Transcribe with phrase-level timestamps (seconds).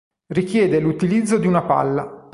[0.33, 2.27] Richiede l'utilizzo di una palla.